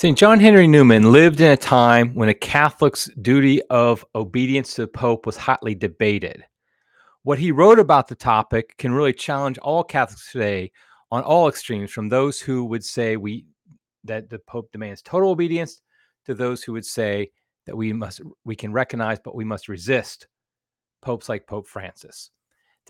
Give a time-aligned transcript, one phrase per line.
[0.00, 0.16] St.
[0.16, 4.88] John Henry Newman lived in a time when a Catholic's duty of obedience to the
[4.88, 6.42] Pope was hotly debated.
[7.22, 10.72] What he wrote about the topic can really challenge all Catholics today
[11.10, 13.44] on all extremes, from those who would say we
[14.04, 15.82] that the Pope demands total obedience
[16.24, 17.30] to those who would say
[17.66, 20.28] that we must we can recognize but we must resist
[21.02, 22.30] popes like Pope Francis.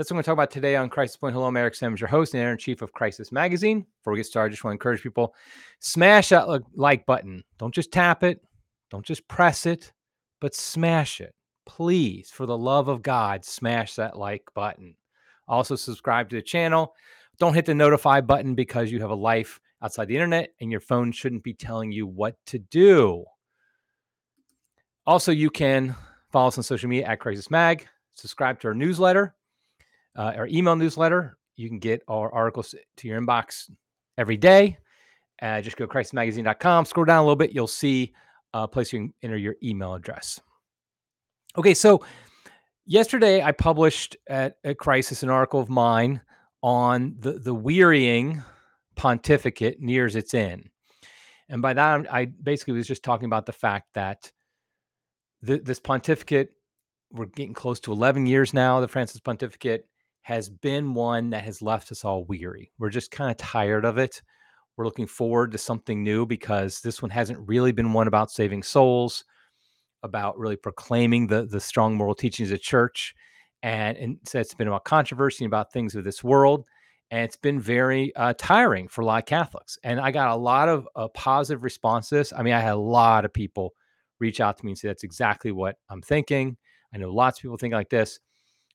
[0.01, 1.35] That's what I'm going to talk about today on Crisis Point.
[1.35, 3.85] Hello, I'm Eric Sammons, your host and editor in chief of Crisis Magazine.
[3.99, 5.35] Before we get started, I just want to encourage people
[5.81, 7.45] smash that like button.
[7.59, 8.41] Don't just tap it,
[8.91, 9.93] don't just press it,
[10.41, 11.35] but smash it.
[11.67, 14.95] Please, for the love of God, smash that like button.
[15.47, 16.95] Also, subscribe to the channel.
[17.39, 20.81] Don't hit the notify button because you have a life outside the internet and your
[20.81, 23.23] phone shouldn't be telling you what to do.
[25.07, 25.95] Also, you can
[26.33, 29.35] follow us on social media at Crisis Mag, subscribe to our newsletter
[30.17, 31.37] uh, our email newsletter.
[31.57, 33.71] You can get our articles to your inbox
[34.17, 34.79] every day.
[35.43, 38.13] Uh, just go to crisismagazine.com, scroll down a little bit, you'll see
[38.53, 40.41] a place you can enter your email address.
[41.57, 42.05] Okay, so
[42.87, 46.21] yesterday I published at, at Crisis an article of mine
[46.63, 48.43] on the, the wearying
[48.97, 50.69] pontificate nears its end.
[51.49, 54.31] And by that, I basically was just talking about the fact that
[55.43, 56.51] the, this pontificate,
[57.11, 59.87] we're getting close to 11 years now, the Francis pontificate
[60.23, 62.71] has been one that has left us all weary.
[62.79, 64.23] We're just kind of tired of it.
[64.77, 68.63] We're looking forward to something new because this one hasn't really been one about saving
[68.63, 69.25] souls,
[70.03, 73.15] about really proclaiming the the strong moral teachings of church,
[73.63, 76.65] and instead it's been about controversy and about things of this world,
[77.11, 79.79] and it's been very uh, tiring for a lot of Catholics.
[79.85, 82.33] And I got a lot of uh, positive responses.
[82.35, 83.75] I mean, I had a lot of people
[84.21, 86.57] reach out to me and say that's exactly what I'm thinking.
[86.95, 88.19] I know lots of people think like this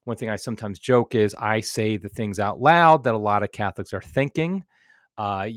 [0.05, 3.43] one thing I sometimes joke is I say the things out loud that a lot
[3.43, 4.63] of Catholics are thinking.
[5.17, 5.47] Uh,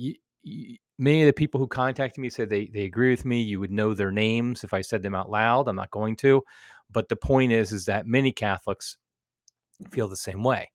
[0.98, 3.40] many of the people who contacted me said they they agree with me.
[3.40, 5.68] You would know their names if I said them out loud.
[5.68, 6.42] I'm not going to,
[6.90, 8.96] but the point is is that many Catholics
[9.90, 10.70] feel the same way.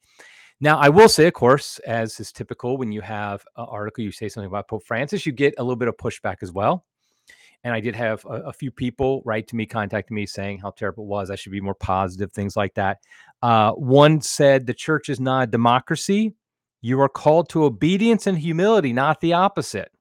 [0.62, 4.12] Now, I will say, of course, as is typical when you have an article, you
[4.12, 6.86] say something about Pope Francis, you get a little bit of pushback as well.
[7.64, 10.72] And I did have a, a, few people write to me, contact me saying how
[10.72, 11.30] terrible it was.
[11.30, 13.00] I should be more positive, things like that.
[13.42, 16.34] Uh, one said, The church is not a democracy.
[16.82, 19.92] You are called to obedience and humility, not the opposite.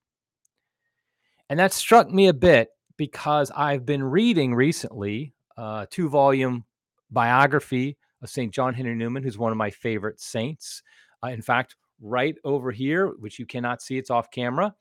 [1.49, 6.65] And that struck me a bit because I've been reading recently a two volume
[7.11, 8.53] biography of St.
[8.53, 10.83] John Henry Newman, who's one of my favorite saints.
[11.23, 14.75] Uh, in fact, right over here, which you cannot see, it's off camera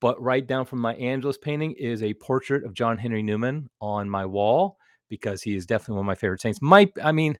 [0.00, 4.08] but right down from my Angelus painting is a portrait of John Henry Newman on
[4.08, 4.78] my wall
[5.08, 6.62] because he is definitely one of my favorite saints.
[6.62, 7.38] Might I mean,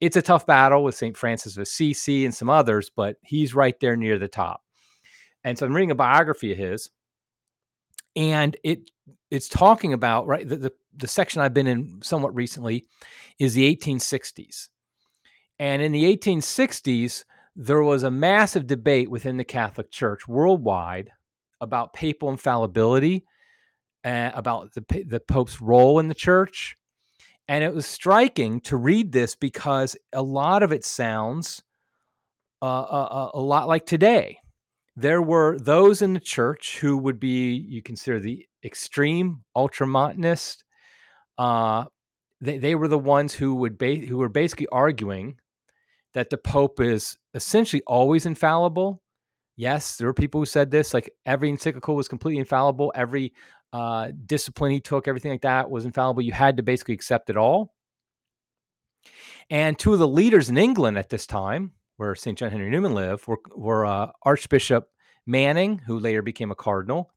[0.00, 1.16] it's a tough battle with St.
[1.16, 4.62] Francis of Assisi and some others, but he's right there near the top.
[5.44, 6.90] And so I'm reading a biography of his,
[8.16, 8.90] and it
[9.30, 12.86] it's talking about right the, the, the section I've been in somewhat recently
[13.38, 14.68] is the 1860s.
[15.58, 21.10] And in the 1860s, there was a massive debate within the Catholic Church worldwide
[21.60, 23.24] about papal infallibility,
[24.04, 26.76] uh, about the, the Pope's role in the church.
[27.48, 31.62] And it was striking to read this because a lot of it sounds
[32.62, 34.38] uh, a, uh, uh, a lot like today.
[34.96, 40.58] There were those in the church who would be, you consider the extreme ultramontanist.
[41.38, 41.84] Uh,
[42.40, 45.36] they, they were the ones who would ba- who were basically arguing
[46.14, 49.02] that the Pope is essentially always infallible
[49.60, 52.90] Yes, there were people who said this, like every encyclical was completely infallible.
[52.94, 53.34] Every
[53.74, 56.22] uh, discipline he took, everything like that was infallible.
[56.22, 57.74] You had to basically accept it all.
[59.50, 62.38] And two of the leaders in England at this time, where St.
[62.38, 64.88] John Henry Newman lived, were, were uh, Archbishop
[65.26, 67.10] Manning, who later became a cardinal,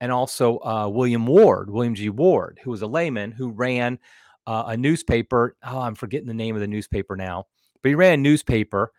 [0.00, 2.08] and also uh, William Ward, William G.
[2.08, 4.00] Ward, who was a layman who ran
[4.48, 5.54] uh, a newspaper.
[5.62, 7.46] Oh, I'm forgetting the name of the newspaper now,
[7.84, 8.90] but he ran a newspaper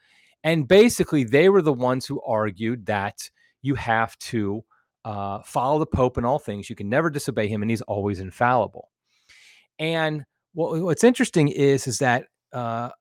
[0.46, 3.32] and basically, they were the ones who argued that
[3.64, 4.64] you have to
[5.04, 6.70] uh, follow the Pope in all things.
[6.70, 8.92] You can never disobey him, and he's always infallible.
[9.80, 12.92] And what, what's interesting is, is that uh,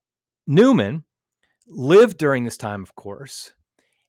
[0.46, 1.04] Newman
[1.68, 3.52] lived during this time, of course,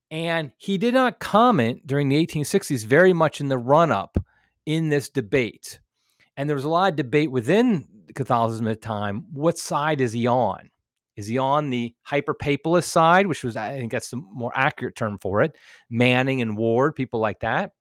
[0.09, 4.17] and he did not comment during the 1860s very much in the run up
[4.65, 5.81] in this debate.
[6.38, 9.25] And there was a lot of debate within Catholicism at the time.
[9.33, 10.69] What side is he on?
[11.15, 14.95] Is he on the hyper papalist side, which was, I think that's the more accurate
[14.95, 15.56] term for it?
[15.89, 17.71] Manning and Ward, people like that.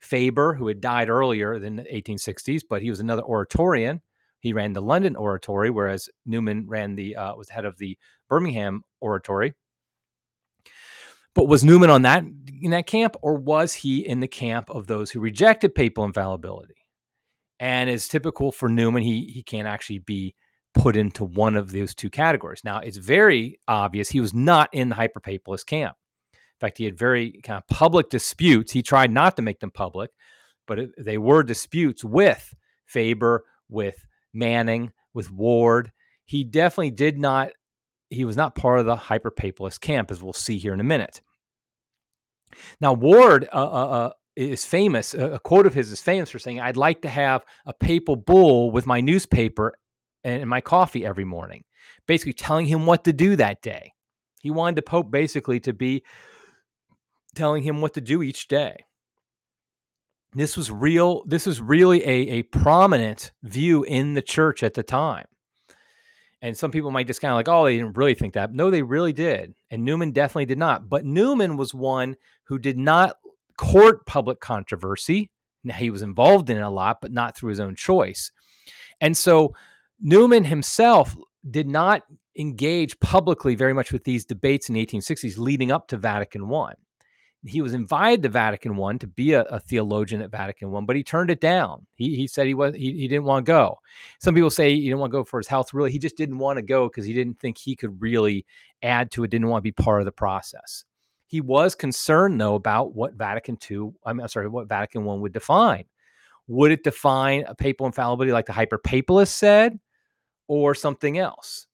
[0.00, 4.00] Faber, who had died earlier than the 1860s, but he was another Oratorian.
[4.40, 7.98] He ran the London Oratory, whereas Newman ran the uh, was head of the
[8.28, 9.54] Birmingham Oratory.
[11.34, 12.24] But was Newman on that
[12.62, 16.76] in that camp, or was he in the camp of those who rejected papal infallibility?
[17.58, 20.34] And as typical for Newman, he he can't actually be
[20.76, 22.60] put into one of those two categories.
[22.62, 25.96] Now, it's very obvious he was not in the hyperpapalist camp.
[26.32, 28.72] In fact, he had very kind of public disputes.
[28.72, 30.10] He tried not to make them public,
[30.66, 35.92] but it, they were disputes with Faber, with Manning, with Ward.
[36.26, 37.50] He definitely did not,
[38.10, 41.22] he was not part of the hyperpapalist camp, as we'll see here in a minute.
[42.80, 45.14] Now, Ward uh, uh, uh is famous.
[45.14, 48.70] A quote of his is famous for saying, I'd like to have a papal bull
[48.70, 49.72] with my newspaper
[50.26, 51.64] and my coffee every morning,
[52.06, 53.92] basically telling him what to do that day.
[54.40, 56.02] He wanted the Pope basically to be
[57.34, 58.84] telling him what to do each day.
[60.34, 64.82] This was real, this was really a, a prominent view in the church at the
[64.82, 65.26] time.
[66.42, 68.52] And some people might just kind of like, oh, they didn't really think that.
[68.52, 69.54] No, they really did.
[69.70, 70.88] And Newman definitely did not.
[70.88, 73.16] But Newman was one who did not
[73.56, 75.30] court public controversy.
[75.64, 78.30] Now, he was involved in it a lot, but not through his own choice.
[79.00, 79.54] And so
[80.00, 81.16] Newman himself
[81.50, 82.02] did not
[82.38, 86.74] engage publicly very much with these debates in the 1860s leading up to Vatican I.
[87.44, 90.96] He was invited to Vatican I to be a, a, theologian at Vatican I, but
[90.96, 91.86] he turned it down.
[91.94, 93.78] He, he said he was he, he didn't want to go.
[94.20, 95.72] Some people say he didn't want to go for his health.
[95.72, 98.44] Really, he just didn't want to go because he didn't think he could really
[98.82, 99.30] add to it.
[99.30, 100.84] Didn't want to be part of the process.
[101.28, 105.84] He was concerned though about what Vatican II, I'm sorry, what Vatican I would define.
[106.48, 109.78] Would it define a papal infallibility like the hyperpapalists said?
[110.48, 111.66] Or something else.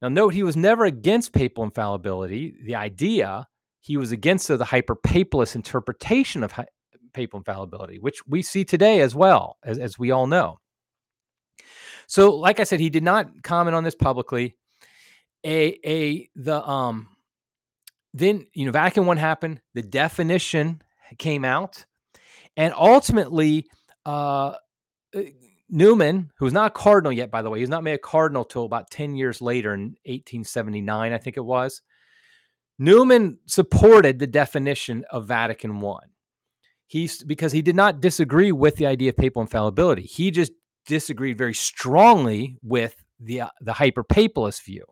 [0.00, 2.54] Now, note he was never against papal infallibility.
[2.64, 3.48] The idea
[3.80, 6.52] he was against the hyper papalist interpretation of
[7.12, 10.60] papal infallibility, which we see today as well, as, as we all know.
[12.06, 14.56] So, like I said, he did not comment on this publicly.
[15.44, 17.08] A a the um
[18.12, 20.82] then you know Vatican one happened, the definition
[21.18, 21.84] came out,
[22.56, 23.66] and ultimately
[24.04, 24.54] uh
[25.70, 28.64] Newman, who's not a cardinal yet, by the way, he's not made a cardinal till
[28.64, 31.82] about 10 years later in 1879, I think it was.
[32.78, 35.98] Newman supported the definition of Vatican I.
[36.86, 40.02] He's because he did not disagree with the idea of papal infallibility.
[40.02, 40.52] He just
[40.86, 44.86] disagreed very strongly with the uh, the hyper papalist view.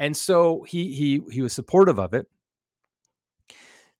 [0.00, 2.26] And so he he he was supportive of it.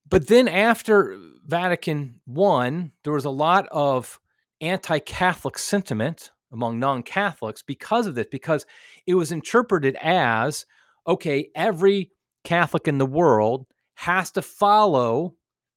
[0.09, 4.19] But then after Vatican I, there was a lot of
[4.61, 8.65] anti Catholic sentiment among non Catholics because of this, because
[9.07, 10.65] it was interpreted as
[11.07, 12.11] okay, every
[12.43, 13.65] Catholic in the world
[13.95, 15.33] has to follow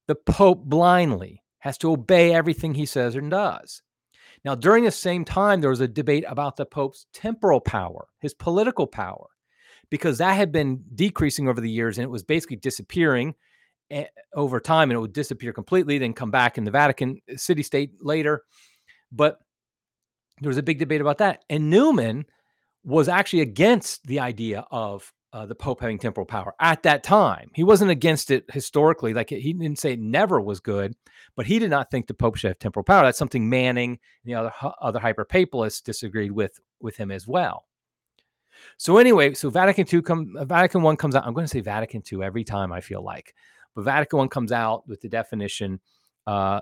[0.06, 3.82] the Pope blindly, has to obey everything he says and does.
[4.44, 8.34] Now, during the same time, there was a debate about the Pope's temporal power, his
[8.34, 9.28] political power,
[9.90, 13.34] because that had been decreasing over the years and it was basically disappearing
[13.90, 14.04] eh,
[14.34, 17.62] over time and it would disappear completely, then come back in the Vatican uh, city
[17.62, 18.42] state later.
[19.14, 19.40] But
[20.40, 21.44] there was a big debate about that.
[21.48, 22.26] And Newman
[22.84, 27.50] was actually against the idea of uh, the Pope having temporal power at that time.
[27.54, 29.12] He wasn't against it historically.
[29.14, 30.94] Like he didn't say it never was good,
[31.34, 33.04] but he did not think the Pope should have temporal power.
[33.04, 37.64] That's something Manning and the other other hyper papalists disagreed with with him as well.
[38.76, 41.26] So anyway, so Vatican II come Vatican One comes out.
[41.26, 43.34] I'm going to say Vatican II every time I feel like,
[43.74, 45.80] but Vatican One comes out with the definition
[46.28, 46.60] uh,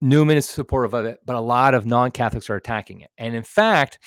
[0.00, 3.10] Newman is supportive of it, but a lot of non-Catholics are attacking it.
[3.18, 3.98] And in fact,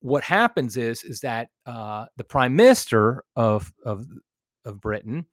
[0.00, 4.06] what happens is is that uh, the Prime Minister of of
[4.64, 5.26] of Britain,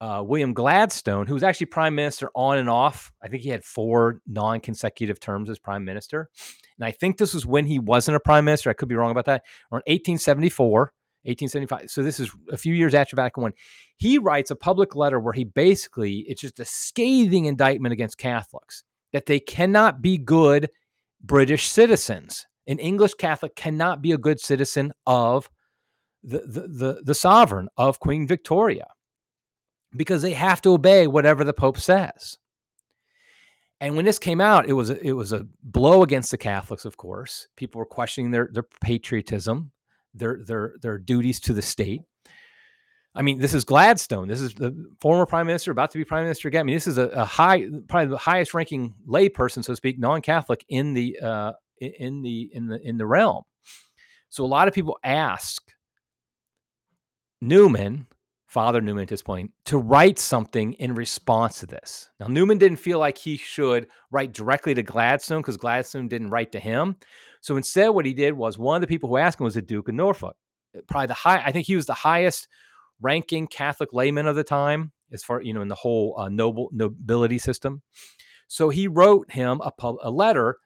[0.00, 3.62] uh, William Gladstone, who was actually Prime Minister on and off, I think he had
[3.62, 6.30] four non-consecutive terms as Prime Minister,
[6.78, 8.70] and I think this was when he wasn't a Prime Minister.
[8.70, 9.42] I could be wrong about that.
[9.70, 10.92] Or in 1874.
[11.24, 11.90] 1875.
[11.90, 13.52] So this is a few years after Vatican One.
[13.96, 18.84] He writes a public letter where he basically it's just a scathing indictment against Catholics
[19.16, 20.68] that they cannot be good
[21.22, 22.46] British citizens.
[22.66, 25.48] An English Catholic cannot be a good citizen of
[26.22, 28.86] the, the, the, the sovereign of Queen Victoria
[29.96, 32.36] because they have to obey whatever the Pope says.
[33.80, 36.84] And when this came out, it was a, it was a blow against the Catholics.
[36.84, 39.72] Of course, people were questioning their their patriotism,
[40.12, 42.02] their their their duties to the state.
[43.16, 44.28] I mean, this is Gladstone.
[44.28, 46.60] This is the former prime minister about to be prime minister again.
[46.60, 49.98] I mean, this is a, a high, probably the highest ranking layperson, so to speak,
[49.98, 53.42] non-Catholic in the uh, in the in the in the realm.
[54.28, 55.62] So a lot of people ask
[57.40, 58.06] Newman,
[58.46, 62.10] Father Newman at this point, to write something in response to this.
[62.20, 66.52] Now Newman didn't feel like he should write directly to Gladstone because Gladstone didn't write
[66.52, 66.96] to him.
[67.40, 69.62] So instead, what he did was one of the people who asked him was the
[69.62, 70.36] Duke of Norfolk,
[70.86, 71.42] probably the high.
[71.42, 72.48] I think he was the highest
[73.00, 76.68] ranking Catholic layman of the time, as far you know, in the whole uh, noble
[76.72, 77.82] nobility system.
[78.48, 80.58] So he wrote him a, pub, a letter.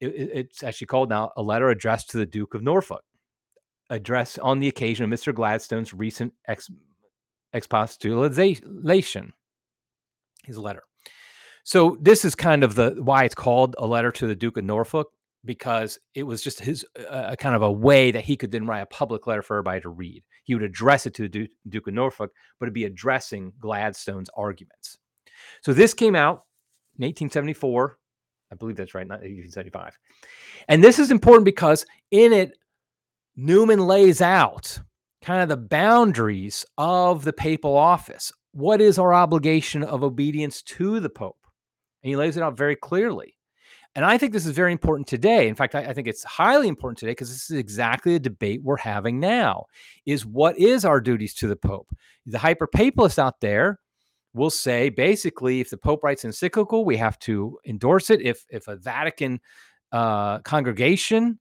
[0.00, 3.02] It, it's actually called now a letter addressed to the Duke of Norfolk,
[3.90, 5.34] addressed on the occasion of Mr.
[5.34, 6.70] Gladstone's recent ex,
[7.52, 9.32] expostulation.
[10.44, 10.82] His letter.
[11.64, 14.64] So this is kind of the why it's called a letter to the Duke of
[14.64, 15.10] Norfolk
[15.44, 18.80] because it was just his uh, kind of a way that he could then write
[18.80, 20.22] a public letter for everybody to read.
[20.44, 24.30] He would address it to the Duke, Duke of Norfolk, but it'd be addressing Gladstone's
[24.36, 24.98] arguments.
[25.62, 26.44] So this came out
[26.98, 27.98] in 1874.
[28.52, 29.98] I believe that's right, not 1875.
[30.68, 32.56] And this is important because in it,
[33.36, 34.78] Newman lays out
[35.22, 38.32] kind of the boundaries of the papal office.
[38.52, 41.38] What is our obligation of obedience to the Pope?
[42.02, 43.33] And he lays it out very clearly.
[43.96, 45.46] And I think this is very important today.
[45.46, 48.62] In fact, I, I think it's highly important today because this is exactly the debate
[48.62, 49.66] we're having now
[50.04, 51.94] is what is our duties to the Pope?
[52.26, 53.78] The hyper papalists out there
[54.32, 58.20] will say basically if the Pope writes encyclical, we have to endorse it.
[58.20, 59.40] If if a Vatican
[59.92, 61.38] uh, congregation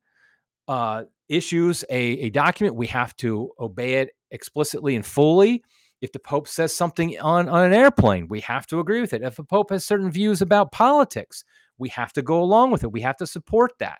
[0.67, 5.63] uh, issues a, a document, we have to obey it explicitly and fully.
[6.01, 9.23] If the Pope says something on, on an airplane, we have to agree with it.
[9.23, 11.45] If the Pope has certain views about politics,
[11.77, 12.91] we have to go along with it.
[12.91, 13.99] We have to support that.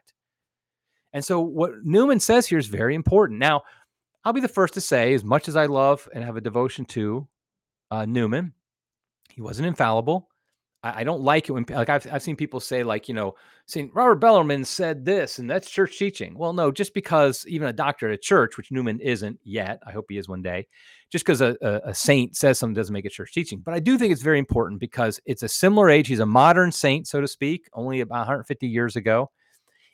[1.14, 3.40] And so, what Newman says here is very important.
[3.40, 3.62] Now,
[4.24, 6.86] I'll be the first to say, as much as I love and have a devotion
[6.86, 7.28] to
[7.92, 8.54] uh, Newman,
[9.30, 10.30] he wasn't infallible.
[10.84, 13.36] I, I, don't like it when, like, I've, I've seen people say, like, you know,
[13.66, 16.38] saying Robert Bellarmine said this and that's church teaching.
[16.38, 19.92] Well, no, just because even a doctor at a church, which Newman isn't yet, I
[19.92, 20.68] hope he is one day,
[21.12, 23.60] just because a, a, a, saint says something doesn't make it church teaching.
[23.60, 26.08] But I do think it's very important because it's a similar age.
[26.08, 29.32] He's a modern saint, so to speak, only about 150 years ago.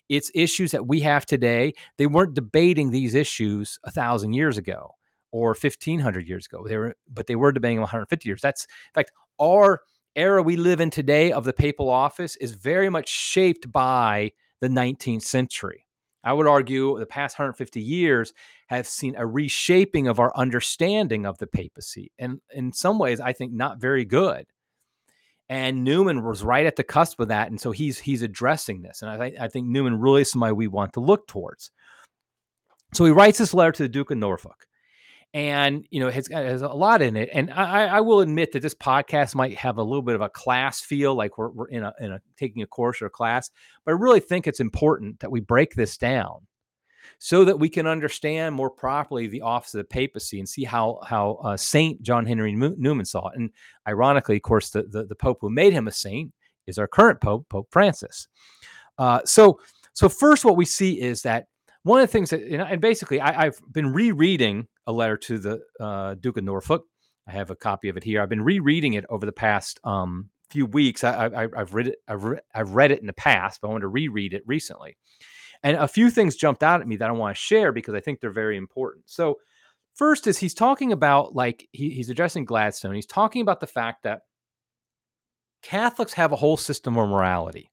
[0.08, 1.74] It's issues that we have today.
[1.98, 4.96] They weren't debating these issues a thousand years ago
[5.32, 6.66] or 1500 years ago.
[6.68, 8.42] They were, but they were debating 150 years.
[8.42, 9.82] That's in fact, our
[10.16, 14.68] era we live in today of the papal office is very much shaped by the
[14.68, 15.86] 19th century.
[16.24, 18.34] I would argue the past 150 years
[18.68, 22.12] have seen a reshaping of our understanding of the papacy.
[22.20, 24.46] And in some ways, I think not very good.
[25.48, 27.50] And Newman was right at the cusp of that.
[27.50, 29.02] And so he's he's addressing this.
[29.02, 31.72] And I, I think Newman really is somebody we want to look towards.
[32.94, 34.68] So he writes this letter to the Duke of Norfolk
[35.34, 38.62] and you know has, has a lot in it and I, I will admit that
[38.62, 41.84] this podcast might have a little bit of a class feel like we're, we're in
[41.84, 43.52] a in a taking a course or a class
[43.86, 46.40] but i really think it's important that we break this down
[47.20, 51.00] so that we can understand more properly the office of the papacy and see how
[51.06, 53.38] how uh, saint john henry newman saw it.
[53.38, 53.52] And
[53.88, 56.34] ironically of course the, the, the pope who made him a saint
[56.66, 58.28] is our current pope pope francis.
[58.98, 59.60] Uh, so
[59.94, 61.48] so first what we see is that
[61.84, 65.18] one of the things that you know, and basically I, have been rereading a letter
[65.18, 66.84] to the uh, Duke of Norfolk.
[67.28, 68.22] I have a copy of it here.
[68.22, 71.04] I've been rereading it over the past um, few weeks.
[71.04, 72.00] I, have read it.
[72.08, 74.98] I've, re- I've read it in the past, but I want to reread it recently.
[75.62, 78.00] And a few things jumped out at me that I want to share because I
[78.00, 79.06] think they're very important.
[79.08, 79.38] So,
[79.94, 82.96] first is he's talking about like he, he's addressing Gladstone.
[82.96, 84.22] He's talking about the fact that
[85.62, 87.70] Catholics have a whole system of morality.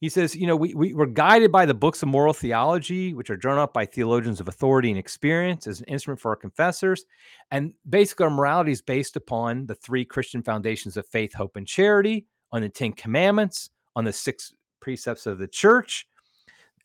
[0.00, 3.30] He says, you know, we, we, we're guided by the books of moral theology, which
[3.30, 7.06] are drawn up by theologians of authority and experience as an instrument for our confessors.
[7.50, 11.66] And basically, our morality is based upon the three Christian foundations of faith, hope, and
[11.66, 16.06] charity, on the Ten Commandments, on the six precepts of the church,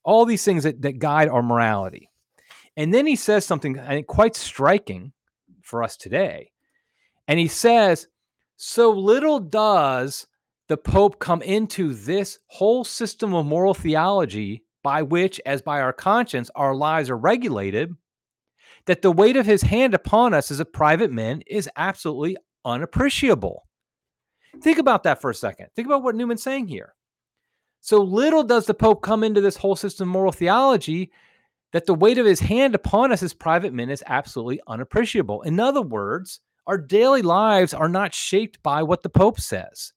[0.04, 2.10] all these things that, that guide our morality.
[2.78, 5.12] And then he says something I think quite striking
[5.62, 6.52] for us today.
[7.28, 8.08] And he says,
[8.56, 10.28] So little does
[10.72, 15.92] the Pope come into this whole system of moral theology by which, as by our
[15.92, 17.94] conscience, our lives are regulated,
[18.86, 23.68] that the weight of his hand upon us as a private man is absolutely unappreciable.
[24.62, 25.68] Think about that for a second.
[25.76, 26.96] Think about what Newman's saying here.
[27.82, 31.12] So little does the Pope come into this whole system of moral theology
[31.74, 35.42] that the weight of his hand upon us as private men is absolutely unappreciable.
[35.42, 39.92] In other words, our daily lives are not shaped by what the Pope says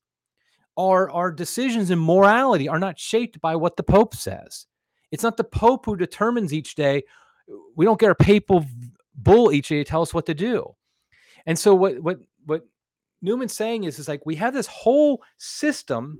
[0.76, 4.66] our our decisions in morality are not shaped by what the pope says.
[5.11, 7.04] It's not the pope who determines each day.
[7.76, 8.64] We don't get a papal
[9.14, 10.75] bull each day to tell us what to do.
[11.47, 12.62] And so what what what
[13.23, 16.19] newman's saying is is like we have this whole system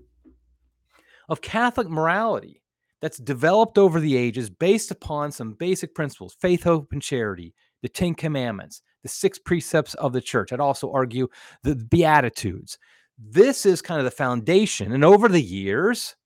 [1.29, 2.63] of catholic morality
[3.03, 7.89] that's developed over the ages based upon some basic principles faith hope and charity the
[7.91, 10.53] ten commandments the six precepts of the church.
[10.53, 11.29] I'd also argue
[11.63, 12.79] the beatitudes
[13.19, 14.93] this is kind of the foundation.
[14.93, 16.17] And over the years,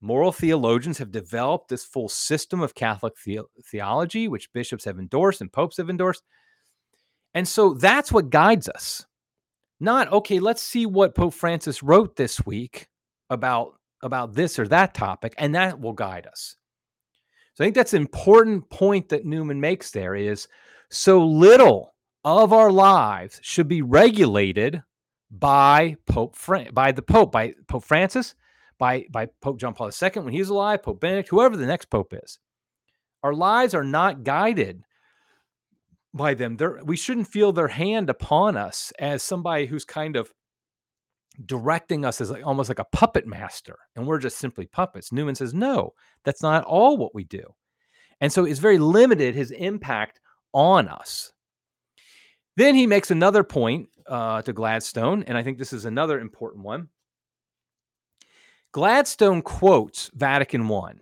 [0.00, 5.40] moral theologians have developed this full system of Catholic the- theology, which bishops have endorsed
[5.40, 6.22] and popes have endorsed.
[7.34, 9.06] And so that's what guides us.
[9.78, 12.88] Not, okay, let's see what Pope Francis wrote this week
[13.30, 16.56] about, about this or that topic, and that will guide us.
[17.54, 20.48] So I think that's an important point that Newman makes there is
[20.90, 24.82] so little of our lives should be regulated
[25.30, 28.34] by Pope Fran- by the Pope, by Pope Francis,
[28.78, 32.12] by by Pope John Paul II when he's alive, Pope Benedict, whoever the next Pope
[32.12, 32.38] is.
[33.22, 34.82] Our lives are not guided
[36.14, 36.56] by them.
[36.56, 40.30] They're, we shouldn't feel their hand upon us as somebody who's kind of
[41.44, 45.12] directing us as like, almost like a puppet master, and we're just simply puppets.
[45.12, 45.92] Newman says, no,
[46.24, 47.54] that's not all what we do.
[48.20, 50.20] And so it's very limited his impact
[50.52, 51.32] on us.
[52.60, 56.62] Then he makes another point uh, to Gladstone, and I think this is another important
[56.62, 56.88] one.
[58.72, 60.92] Gladstone quotes Vatican I,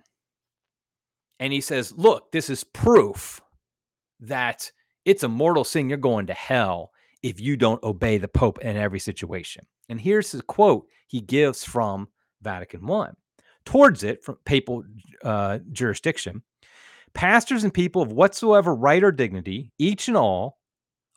[1.41, 3.41] and he says, Look, this is proof
[4.21, 4.71] that
[5.05, 5.89] it's a mortal sin.
[5.89, 6.93] You're going to hell
[7.25, 9.67] if you don't obey the Pope in every situation.
[9.89, 12.07] And here's the quote he gives from
[12.41, 13.09] Vatican I
[13.65, 14.85] towards it from papal
[15.25, 16.45] uh, jurisdiction.
[17.15, 20.58] Pastors and people of whatsoever right or dignity, each and all,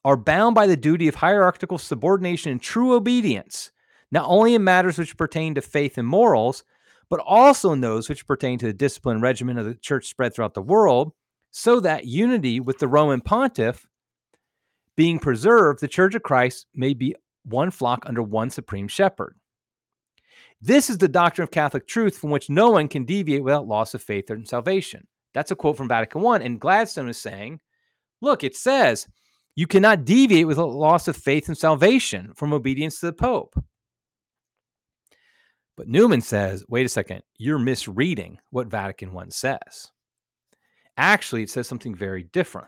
[0.04, 3.72] are bound by the duty of hierarchical subordination and true obedience,
[4.12, 6.64] not only in matters which pertain to faith and morals,
[7.10, 10.34] but also in those which pertain to the discipline and regimen of the church spread
[10.34, 11.14] throughout the world,
[11.52, 13.86] so that unity with the Roman pontiff
[14.96, 19.36] being preserved, the church of Christ may be one flock under one supreme shepherd.
[20.62, 23.94] This is the doctrine of Catholic truth from which no one can deviate without loss
[23.94, 25.08] of faith and salvation.
[25.34, 26.38] That's a quote from Vatican I.
[26.38, 27.60] And Gladstone is saying,
[28.22, 29.08] look, it says
[29.56, 33.62] you cannot deviate with a loss of faith and salvation from obedience to the Pope.
[35.78, 39.92] But Newman says, wait a second, you're misreading what Vatican I says.
[40.98, 42.68] Actually, it says something very different.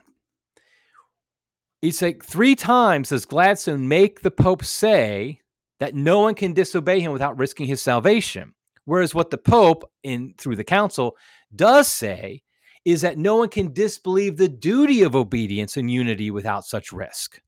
[1.81, 5.39] It's like three times does Gladstone make the Pope say
[5.79, 8.53] that no one can disobey him without risking his salvation.
[8.85, 11.17] Whereas what the Pope in through the council
[11.55, 12.42] does say
[12.85, 17.41] is that no one can disbelieve the duty of obedience and unity without such risk.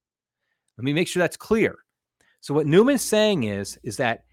[0.77, 1.77] Let me make sure that's clear.
[2.41, 4.23] So what Newman's saying is is that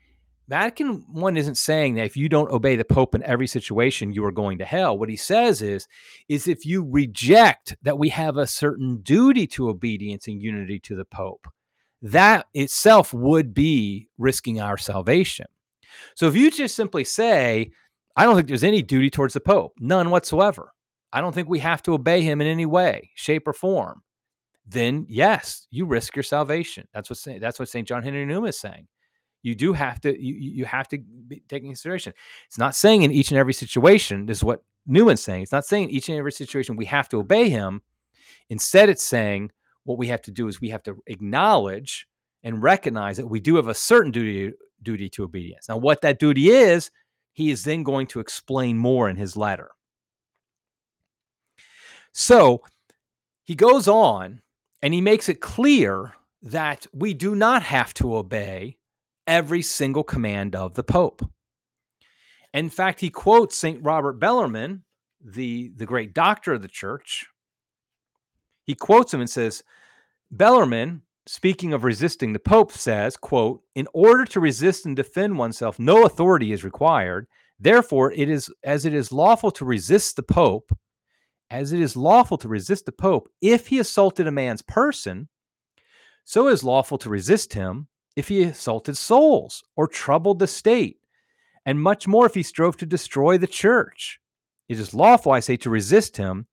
[0.49, 4.25] Vatican One isn't saying that if you don't obey the Pope in every situation, you
[4.25, 4.99] are going to hell.
[4.99, 5.89] What he says is,
[6.29, 10.97] is if you reject that we have a certain duty to obedience and unity to
[10.97, 11.47] the Pope,
[12.03, 15.47] that itself would be risking our salvation.
[16.17, 17.71] So if you just simply say,
[18.17, 20.73] I don't think there's any duty towards the Pope, none whatsoever.
[21.13, 24.03] I don't think we have to obey him in any way, shape, or form.
[24.67, 26.87] Then yes, you risk your salvation.
[26.93, 27.87] That's what that's what St.
[27.87, 28.87] John Henry Newman is saying.
[29.43, 30.99] You do have to you you have to
[31.49, 32.15] take in consideration.
[32.47, 34.27] It's not saying in each and every situation.
[34.27, 35.43] This is what Newman's saying.
[35.43, 37.83] It's not saying in each and every situation we have to obey him.
[38.51, 39.51] Instead, it's saying
[39.85, 42.07] what we have to do is we have to acknowledge
[42.45, 45.69] and recognize that we do have a certain duty duty to obedience.
[45.69, 46.91] Now, what that duty is,
[47.33, 49.71] he is then going to explain more in his letter.
[52.13, 52.63] So
[53.45, 54.41] he goes on
[54.83, 58.77] and he makes it clear that we do not have to obey
[59.27, 61.25] every single command of the Pope.
[62.53, 63.83] In fact, he quotes St.
[63.83, 64.83] Robert Bellarmine,
[65.25, 67.25] the, the great doctor of the church.
[68.65, 69.63] He quotes him and says,
[70.31, 75.79] Bellarmine, speaking of resisting the Pope, says, quote, in order to resist and defend oneself,
[75.79, 77.27] no authority is required.
[77.61, 80.77] Therefore, it is as it is lawful to resist the Pope,
[81.53, 85.29] as it is lawful to resist the Pope if he assaulted a man's person,
[86.25, 90.99] so it is lawful to resist him if he assaulted souls or troubled the state,
[91.67, 94.19] and much more if he strove to destroy the church.
[94.69, 96.47] It is lawful, I say, to resist him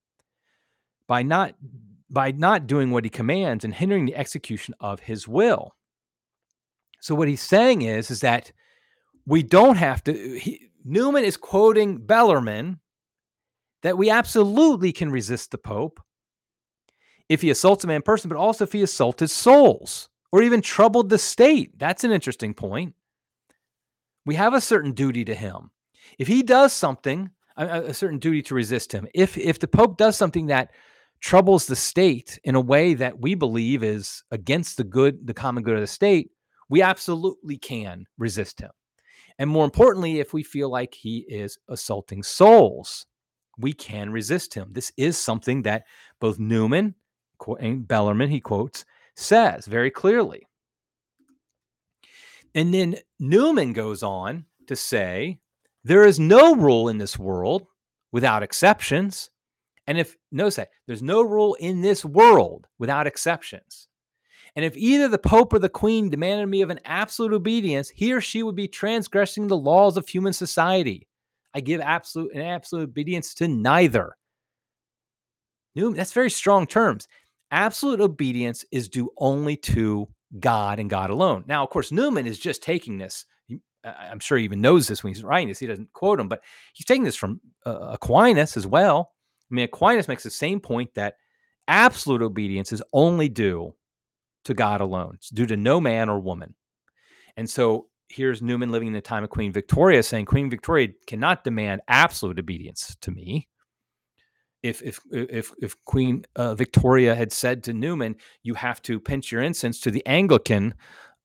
[1.07, 1.55] by not
[2.09, 5.75] by not doing what he commands and hindering the execution of his will.
[6.99, 8.51] So what he's saying is is that
[9.25, 12.79] we don't have to he, Newman is quoting Bellarmine
[13.83, 16.01] that we absolutely can resist the pope
[17.27, 20.61] if he assaults a man in person but also if he assaulted souls or even
[20.61, 21.77] troubled the state.
[21.77, 22.93] That's an interesting point.
[24.25, 25.71] We have a certain duty to him.
[26.17, 29.07] If he does something, a, a, certain duty to resist him.
[29.13, 30.71] If if the pope does something that
[31.19, 35.63] troubles the state in a way that we believe is against the good, the common
[35.63, 36.31] good of the state,
[36.69, 38.71] we absolutely can resist him.
[39.37, 43.05] And more importantly, if we feel like he is assaulting souls,
[43.59, 44.69] we can resist him.
[44.71, 45.85] This is something that
[46.19, 46.95] both Newman
[47.59, 50.47] and Bellarmine, he quotes, says very clearly.
[52.55, 55.39] And then Newman goes on to say,
[55.83, 57.67] there is no rule in this world
[58.11, 59.29] without exceptions.
[59.87, 63.87] And if, notice that, there's no rule in this world without exceptions.
[64.55, 68.13] And if either the Pope or the Queen demanded me of an absolute obedience, he
[68.13, 71.07] or she would be transgressing the laws of human society.
[71.53, 74.15] I give absolute and absolute obedience to neither.
[75.75, 77.07] Newman, that's very strong terms.
[77.51, 80.07] Absolute obedience is due only to
[80.39, 81.43] God and God alone.
[81.47, 83.25] Now, of course, Newman is just taking this.
[83.83, 85.59] I'm sure he even knows this when he's writing this.
[85.59, 86.41] He doesn't quote him, but
[86.73, 89.13] he's taking this from uh, Aquinas as well.
[89.49, 91.15] I mean, Aquinas makes the same point that
[91.67, 93.73] absolute obedience is only due
[94.45, 95.13] to God alone.
[95.15, 96.55] It's due to no man or woman.
[97.37, 101.43] And so here's Newman living in the time of Queen Victoria saying Queen Victoria cannot
[101.43, 103.47] demand absolute obedience to me
[104.63, 109.31] if if if if Queen uh, Victoria had said to Newman, "You have to pinch
[109.31, 110.73] your incense to the Anglican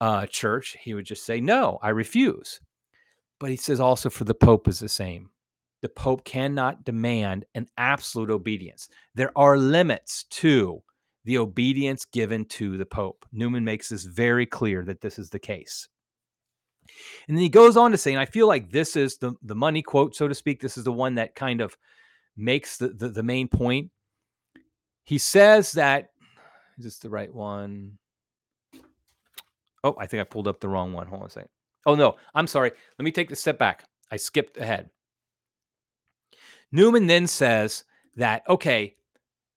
[0.00, 2.60] uh, Church," he would just say, "No, I refuse."
[3.40, 5.30] But he says also for the Pope is the same.
[5.82, 8.88] The Pope cannot demand an absolute obedience.
[9.14, 10.82] There are limits to
[11.24, 13.26] the obedience given to the Pope.
[13.32, 15.88] Newman makes this very clear that this is the case.
[17.28, 19.54] And then he goes on to say, and I feel like this is the, the
[19.54, 20.60] money quote, so to speak.
[20.60, 21.76] This is the one that kind of
[22.36, 23.90] makes the, the, the main point.
[25.04, 26.10] He says that
[26.78, 27.98] is this the right one?
[29.82, 31.06] Oh, I think I pulled up the wrong one.
[31.06, 31.50] Hold on a second.
[31.86, 32.72] Oh no, I'm sorry.
[32.98, 33.84] Let me take the step back.
[34.10, 34.90] I skipped ahead.
[36.72, 37.84] Newman then says
[38.16, 38.96] that, okay,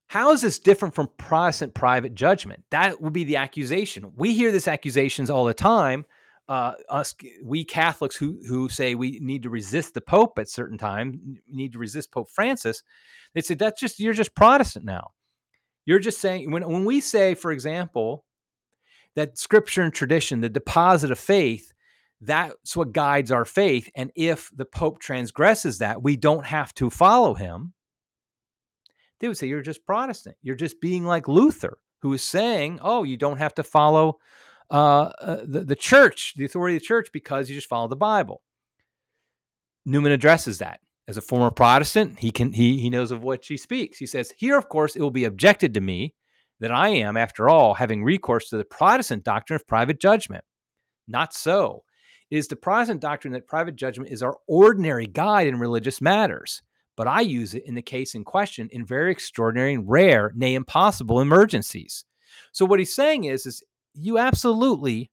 [0.07, 2.63] how is this different from Protestant private judgment?
[2.69, 4.11] That would be the accusation.
[4.15, 6.05] We hear this accusations all the time
[6.49, 10.77] uh, us we Catholics who who say we need to resist the Pope at certain
[10.77, 12.83] time, need to resist Pope Francis.
[13.33, 15.11] They say that's just you're just Protestant now.
[15.85, 18.23] You're just saying when when we say, for example,
[19.15, 21.73] that Scripture and tradition, the deposit of faith,
[22.21, 23.89] that's what guides our faith.
[23.95, 27.73] And if the Pope transgresses that, we don't have to follow him.
[29.19, 30.37] They would say you're just Protestant.
[30.43, 34.19] You're just being like Luther, who is saying, "Oh, you don't have to follow."
[34.69, 37.95] Uh, uh, the, the church, the authority of the church, because you just follow the
[37.95, 38.41] Bible.
[39.85, 40.79] Newman addresses that.
[41.07, 43.97] As a former Protestant, he can he he knows of what he speaks.
[43.97, 46.13] He says, Here, of course, it will be objected to me
[46.59, 50.43] that I am, after all, having recourse to the Protestant doctrine of private judgment.
[51.07, 51.83] Not so.
[52.29, 56.61] It is the Protestant doctrine that private judgment is our ordinary guide in religious matters,
[56.97, 60.55] but I use it in the case in question in very extraordinary and rare, nay,
[60.55, 62.03] impossible emergencies.
[62.51, 63.63] So what he's saying is, is
[63.97, 65.11] you absolutely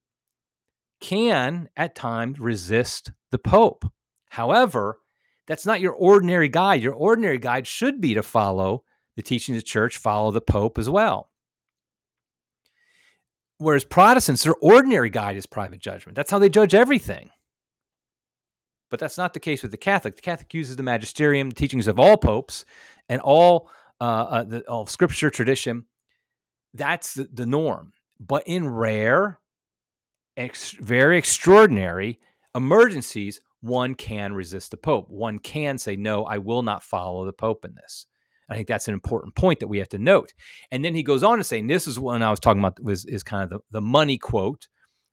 [1.01, 3.85] can at times resist the Pope.
[4.29, 4.99] However,
[5.47, 6.83] that's not your ordinary guide.
[6.83, 8.85] Your ordinary guide should be to follow
[9.16, 11.31] the teachings of the church, follow the Pope as well.
[13.59, 16.16] Whereas Protestants, their ordinary guide is private judgment.
[16.16, 17.31] That's how they judge everything.
[18.90, 20.16] But that's not the case with the Catholic.
[20.16, 22.64] The Catholic uses the magisterium, the teachings of all popes,
[23.09, 23.70] and all
[24.01, 25.87] uh, uh, the, all scripture tradition.
[26.75, 27.93] That's the, the norm.
[28.20, 29.38] But in rare,
[30.37, 32.20] ex- very extraordinary
[32.55, 35.09] emergencies, one can resist the Pope.
[35.09, 38.07] One can say, no, I will not follow the Pope in this.
[38.48, 40.33] I think that's an important point that we have to note.
[40.70, 42.79] And then he goes on to say, and this is when I was talking about
[42.83, 44.68] was is kind of the, the money quote,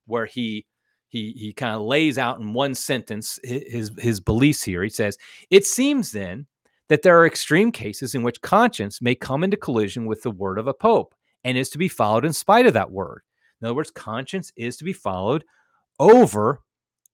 [0.05, 0.65] where he
[1.07, 4.83] he he kind of lays out in one sentence his his beliefs here.
[4.83, 5.17] He says,
[5.49, 6.45] It seems then
[6.89, 10.59] that there are extreme cases in which conscience may come into collision with the word
[10.59, 13.21] of a pope and is to be followed in spite of that word.
[13.61, 15.43] In other words, conscience is to be followed
[15.99, 16.61] over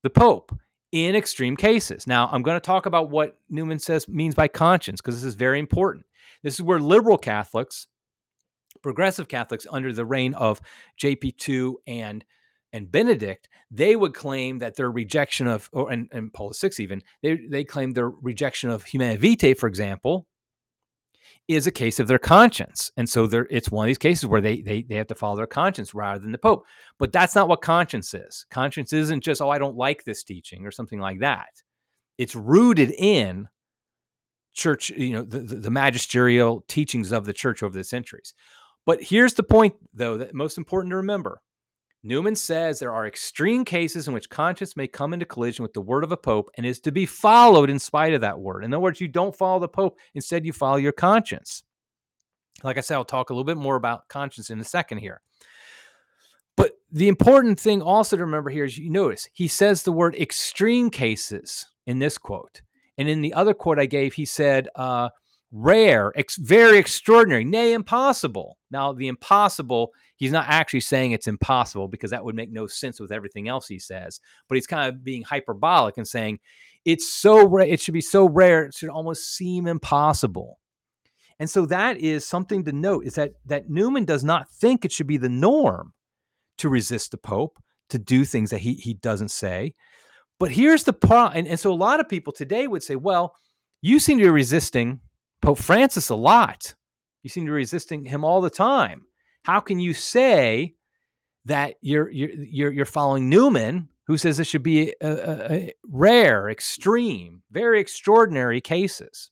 [0.03, 0.53] the Pope
[0.91, 2.07] in extreme cases.
[2.07, 5.35] Now, I'm going to talk about what Newman says means by conscience because this is
[5.35, 6.05] very important.
[6.43, 7.87] This is where liberal Catholics,
[8.81, 10.61] progressive Catholics under the reign of
[11.01, 12.23] JP2 and
[12.73, 17.01] and Benedict, they would claim that their rejection of, or and, and Paul VI even,
[17.23, 20.27] they, they claim their rejection of Humanae Vitae, for example,
[21.47, 22.91] is a case of their conscience.
[22.97, 25.37] And so there it's one of these cases where they, they they have to follow
[25.37, 26.65] their conscience rather than the Pope.
[26.99, 28.45] But that's not what conscience is.
[28.51, 31.47] Conscience isn't just, oh, I don't like this teaching or something like that.
[32.17, 33.47] It's rooted in
[34.53, 38.33] church, you know, the, the, the magisterial teachings of the church over the centuries.
[38.85, 41.41] But here's the point, though, that most important to remember.
[42.07, 45.81] Newman says there are extreme cases in which conscience may come into collision with the
[45.81, 48.63] word of a pope and is to be followed in spite of that word.
[48.63, 51.63] In other words, you don't follow the pope, instead, you follow your conscience.
[52.63, 55.19] Like I said, I'll talk a little bit more about conscience in a second here.
[56.55, 60.15] But the important thing also to remember here is you notice he says the word
[60.15, 62.61] extreme cases in this quote.
[62.97, 65.09] And in the other quote I gave, he said, uh,
[65.51, 68.57] rare, ex- very extraordinary, nay, impossible.
[68.71, 72.99] Now, the impossible he's not actually saying it's impossible because that would make no sense
[72.99, 74.19] with everything else he says.
[74.47, 76.39] But he's kind of being hyperbolic and saying
[76.85, 80.59] it's so rare, it should be so rare, it should almost seem impossible.
[81.39, 84.91] And so that is something to note is that that Newman does not think it
[84.91, 85.93] should be the norm
[86.57, 89.73] to resist the Pope, to do things that he he doesn't say.
[90.39, 93.35] But here's the problem, and, and so a lot of people today would say, well,
[93.81, 94.99] you seem to be resisting
[95.41, 96.73] Pope Francis a lot.
[97.23, 99.06] You seem to be resisting him all the time.
[99.47, 100.75] How can you say
[101.45, 106.49] that you're you're you're, following Newman, who says this should be a, a, a rare,
[106.49, 109.31] extreme, very extraordinary cases?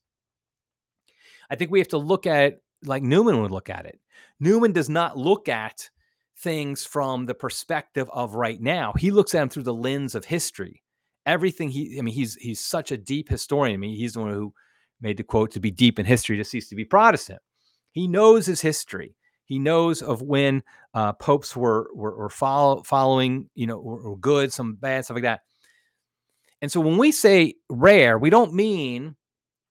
[1.50, 4.00] I think we have to look at like Newman would look at it.
[4.40, 5.90] Newman does not look at
[6.38, 8.94] things from the perspective of right now.
[8.98, 10.82] He looks at them through the lens of history.
[11.26, 13.74] Everything he, I mean, he's he's such a deep historian.
[13.74, 14.54] I mean, he's the one who
[15.02, 17.42] made the quote to be deep in history to cease to be Protestant.
[17.92, 19.18] He knows his history.
[19.46, 24.52] He knows of when uh, popes were were, were follow, following, you know, were good,
[24.52, 25.42] some bad, stuff like that.
[26.62, 29.16] And so when we say rare, we don't mean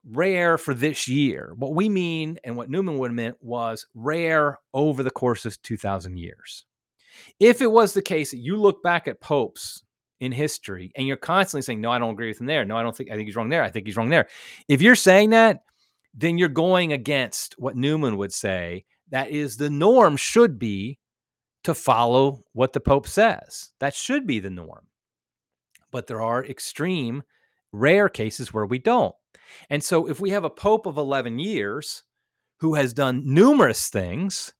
[0.09, 1.53] rare for this year.
[1.57, 5.61] What we mean and what Newman would have meant was rare over the course of
[5.63, 6.67] 2,000 years.
[7.41, 9.83] If it was the case that you look back at popes
[10.21, 12.65] in history and you're constantly saying, no, I don't agree with him there.
[12.65, 13.63] No, I don't think, I think he's wrong there.
[13.63, 14.29] I think he's wrong there.
[14.69, 15.63] If you're saying that,
[16.15, 18.85] then you're going against what Newman would say.
[19.15, 20.99] That is the norm should be
[21.63, 23.71] to follow what the Pope says.
[23.79, 24.89] That should be the norm.
[25.93, 27.23] But there are extreme,
[27.71, 29.15] rare cases where we don't.
[29.71, 32.03] And so if we have a pope of 11 years
[32.59, 34.53] who has done numerous things,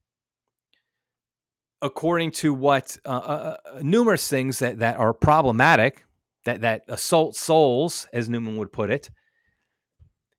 [1.83, 6.05] according to what uh, uh, uh, numerous things that, that are problematic,
[6.45, 9.11] that, that assault souls, as Newman would put it,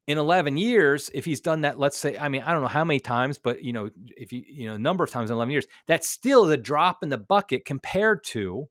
[0.08, 2.84] in 11 years, if he's done that, let's say, I mean, I don't know how
[2.84, 5.52] many times, but you know, if you, you know, a number of times in 11
[5.52, 8.68] years, that's still the drop in the bucket compared to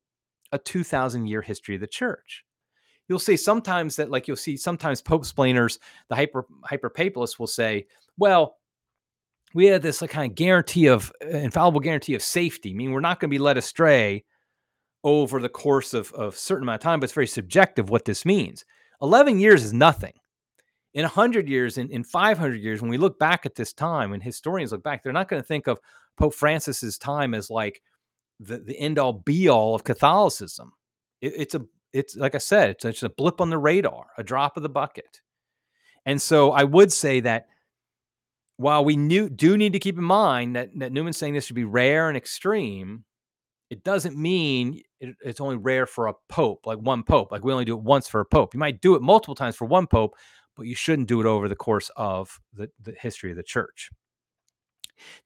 [0.52, 2.44] a 2000 year history of the church.
[3.08, 7.46] You'll see sometimes that like you'll see sometimes pope splainers the hyper hyper papalists will
[7.46, 8.56] say well
[9.52, 12.92] we had this like kind of guarantee of uh, infallible guarantee of safety I mean
[12.92, 14.24] we're not going to be led astray
[15.02, 18.24] over the course of, of certain amount of time but it's very subjective what this
[18.24, 18.64] means.
[19.02, 20.14] 11 years is nothing
[20.94, 24.22] in 100 years in, in 500 years when we look back at this time and
[24.22, 25.78] historians look back they're not going to think of
[26.16, 27.82] pope francis's time as like
[28.40, 30.72] the, the end all be all of catholicism
[31.20, 34.24] it, it's a it's like I said, it's, it's a blip on the radar, a
[34.24, 35.20] drop of the bucket.
[36.04, 37.46] And so I would say that
[38.56, 41.56] while we knew, do need to keep in mind that, that Newman's saying this should
[41.56, 43.04] be rare and extreme,
[43.70, 47.30] it doesn't mean it, it's only rare for a pope, like one pope.
[47.30, 48.54] Like we only do it once for a pope.
[48.54, 50.14] You might do it multiple times for one pope,
[50.56, 53.90] but you shouldn't do it over the course of the, the history of the church.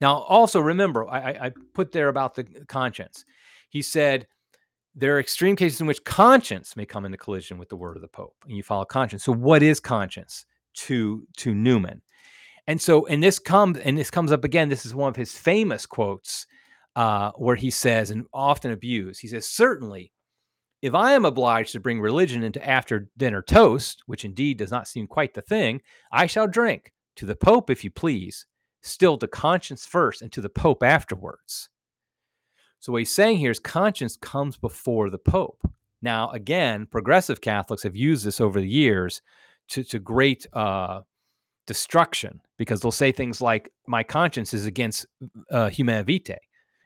[0.00, 3.24] Now, also remember, I, I put there about the conscience.
[3.68, 4.26] He said,
[4.94, 8.02] there are extreme cases in which conscience may come into collision with the word of
[8.02, 9.22] the Pope, and you follow conscience.
[9.24, 12.02] So, what is conscience to to Newman?
[12.66, 14.68] And so, and this comes and this comes up again.
[14.68, 16.46] This is one of his famous quotes
[16.96, 19.20] uh, where he says, and often abused.
[19.20, 20.10] He says, "Certainly,
[20.80, 24.86] if I am obliged to bring religion into after dinner toast, which indeed does not
[24.86, 25.80] seem quite the thing,
[26.12, 28.46] I shall drink to the Pope, if you please,
[28.82, 31.68] still to conscience first, and to the Pope afterwards."
[32.80, 35.60] So what he's saying here is conscience comes before the Pope.
[36.00, 39.20] Now, again, progressive Catholics have used this over the years
[39.70, 41.00] to, to great uh,
[41.66, 45.06] destruction because they'll say things like, "My conscience is against
[45.50, 46.38] uh, Vitae,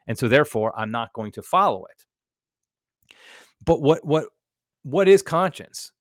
[0.07, 2.07] and so therefore I'm not going to follow it."
[3.65, 4.27] But what what
[4.83, 5.93] what is conscience?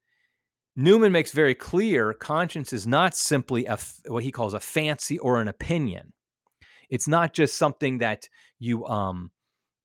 [0.75, 5.41] Newman makes very clear conscience is not simply a what he calls a fancy or
[5.41, 6.13] an opinion.
[6.89, 8.27] It's not just something that
[8.59, 9.31] you um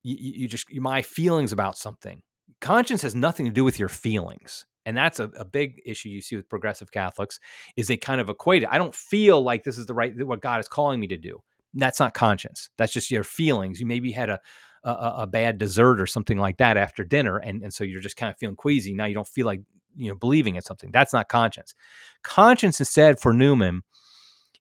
[0.03, 2.21] you, you just my feelings about something.
[2.61, 4.65] Conscience has nothing to do with your feelings.
[4.85, 7.41] And that's a, a big issue you see with progressive Catholics
[7.75, 8.69] is they kind of equate it.
[8.71, 11.43] I don't feel like this is the right what God is calling me to do.
[11.73, 12.69] That's not conscience.
[12.77, 13.81] That's just your feelings.
[13.81, 14.39] You maybe had a
[14.83, 18.17] a, a bad dessert or something like that after dinner, and, and so you're just
[18.17, 18.93] kind of feeling queasy.
[18.93, 19.61] Now you don't feel like
[19.97, 20.91] you know believing in something.
[20.91, 21.75] That's not conscience.
[22.23, 23.83] Conscience instead for Newman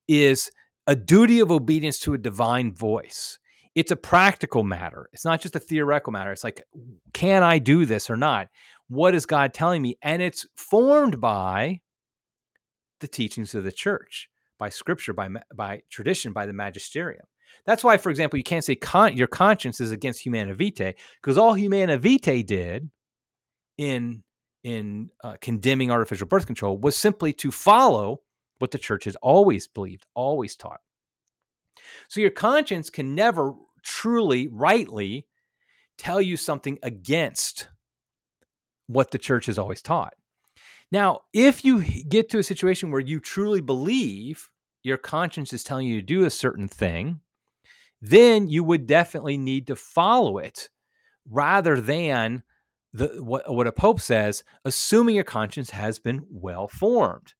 [0.09, 0.50] is
[0.87, 3.38] a duty of obedience to a divine voice
[3.76, 5.09] it's a practical matter.
[5.12, 6.33] It's not just a theoretical matter.
[6.33, 6.64] It's like,
[7.12, 8.48] can I do this or not?
[8.88, 9.98] What is God telling me?
[10.00, 11.81] And it's formed by
[13.00, 17.26] the teachings of the church, by scripture, by by tradition, by the magisterium.
[17.66, 21.37] That's why, for example, you can't say con- your conscience is against Humanae Vitae because
[21.37, 22.88] all Humanae Vitae did
[23.79, 24.22] in
[24.64, 28.20] in uh, condemning artificial birth control was simply to follow
[28.59, 30.81] what the church has always believed, always taught.
[32.09, 35.26] So your conscience can never truly, rightly
[35.98, 37.68] tell you something against
[38.88, 40.14] what the church has always taught.
[40.90, 44.48] Now, if you get to a situation where you truly believe
[44.83, 47.20] your conscience is telling you to do a certain thing,
[48.00, 50.68] then you would definitely need to follow it
[51.28, 52.42] rather than
[52.92, 57.35] the what, what a pope says, assuming your conscience has been well formed.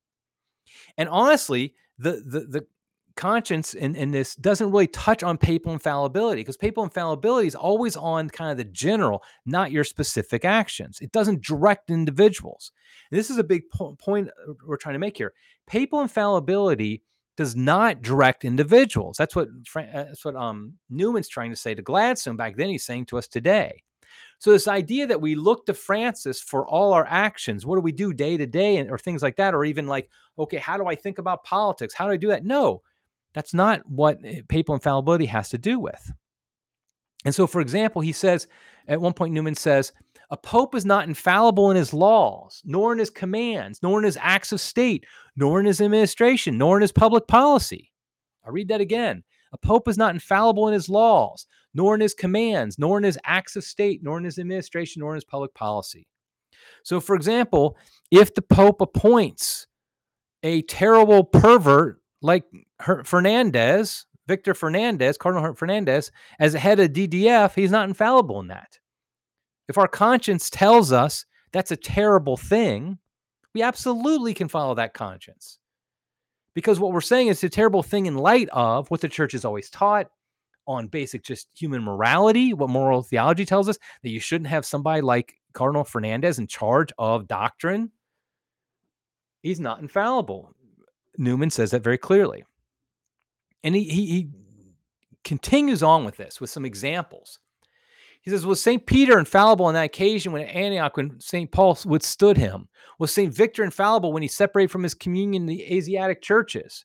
[0.97, 2.67] And honestly, the the the
[3.15, 7.97] conscience in, in this doesn't really touch on papal infallibility because papal infallibility is always
[7.97, 10.99] on kind of the general, not your specific actions.
[11.01, 12.71] It doesn't direct individuals.
[13.11, 15.33] And this is a big po- point uh, we're trying to make here.
[15.65, 17.01] Papal infallibility
[17.37, 19.15] does not direct individuals.
[19.17, 22.69] That's what uh, that's what um, Newman's trying to say to Gladstone back then.
[22.69, 23.83] He's saying to us today.
[24.39, 27.91] So this idea that we look to Francis for all our actions, what do we
[27.91, 30.85] do day to day, and or things like that, or even like, okay, how do
[30.85, 31.93] I think about politics?
[31.93, 32.43] How do I do that?
[32.43, 32.81] No,
[33.33, 36.11] that's not what eh, papal infallibility has to do with.
[37.25, 38.47] And so, for example, he says
[38.87, 39.91] at one point, Newman says,
[40.29, 44.17] a pope is not infallible in his laws, nor in his commands, nor in his
[44.21, 47.91] acts of state, nor in his administration, nor in his public policy.
[48.45, 49.23] I'll read that again.
[49.53, 53.17] A pope is not infallible in his laws, nor in his commands, nor in his
[53.23, 56.07] acts of state, nor in his administration, nor in his public policy.
[56.83, 57.77] So, for example,
[58.11, 59.67] if the pope appoints
[60.43, 62.43] a terrible pervert like
[63.05, 68.77] Fernandez, Victor Fernandez, Cardinal Fernandez, as head of DDF, he's not infallible in that.
[69.67, 72.97] If our conscience tells us that's a terrible thing,
[73.53, 75.59] we absolutely can follow that conscience.
[76.53, 79.45] Because what we're saying is a terrible thing in light of what the church has
[79.45, 80.09] always taught
[80.67, 85.01] on basic just human morality, what moral theology tells us that you shouldn't have somebody
[85.01, 87.91] like Cardinal Fernandez in charge of doctrine.
[89.41, 90.53] He's not infallible.
[91.17, 92.43] Newman says that very clearly.
[93.63, 94.29] And he, he, he
[95.23, 97.39] continues on with this with some examples.
[98.27, 98.85] He says, Was St.
[98.85, 101.49] Peter infallible on that occasion when Antioch, when St.
[101.49, 102.67] Paul withstood him?
[102.99, 103.33] Was St.
[103.33, 106.83] Victor infallible when he separated from his communion the Asiatic churches?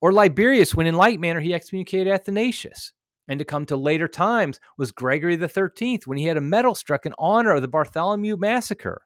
[0.00, 2.92] Or Liberius when in like manner he excommunicated Athanasius?
[3.26, 6.76] And to come to later times was Gregory the Thirteenth when he had a medal
[6.76, 9.02] struck in honor of the Bartholomew massacre?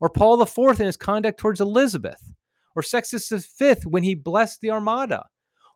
[0.00, 2.22] Or Paul Fourth in his conduct towards Elizabeth?
[2.76, 5.24] Or Sixtus V when he blessed the Armada?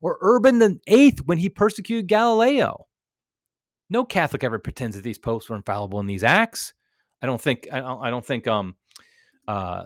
[0.01, 2.87] Or Urban the Eighth when he persecuted Galileo?
[3.91, 6.73] No Catholic ever pretends that these popes were infallible in these acts.
[7.21, 7.69] I don't think.
[7.73, 8.47] I don't, I don't think.
[8.47, 8.77] Um,
[9.47, 9.85] uh,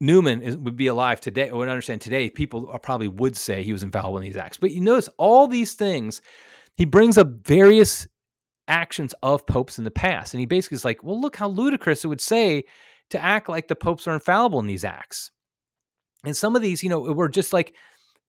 [0.00, 3.72] Newman is, would be alive today, or would understand today, people probably would say he
[3.72, 4.58] was infallible in these acts.
[4.58, 6.20] But you notice all these things,
[6.76, 8.06] he brings up various
[8.68, 10.34] actions of popes in the past.
[10.34, 12.64] And he basically is like, well, look how ludicrous it would say
[13.10, 15.30] to act like the popes are infallible in these acts.
[16.24, 17.74] And some of these, you know, were just like,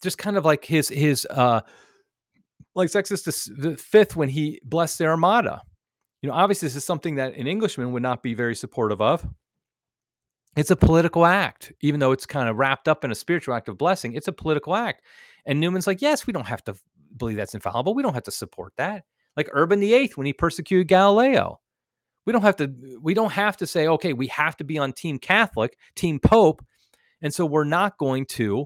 [0.02, 1.62] just kind of like his, his, uh,
[2.78, 5.62] like Sixtus the fifth when he blessed the Armada.
[6.22, 9.28] You know, obviously, this is something that an Englishman would not be very supportive of.
[10.56, 13.70] It's a political act, even though it's kind of wrapped up in a spiritual act
[13.70, 14.14] of blessing.
[14.14, 15.04] It's a political act.
[15.46, 16.76] And Newman's like, yes, we don't have to
[17.18, 17.94] believe that's infallible.
[17.94, 19.04] We don't have to support that.
[19.36, 21.60] Like Urban the Eighth when he persecuted Galileo.
[22.26, 24.94] We don't have to, we don't have to say, okay, we have to be on
[24.94, 26.66] team Catholic, team Pope.
[27.22, 28.66] And so we're not going to,